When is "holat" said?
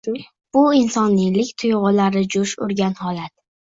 3.03-3.37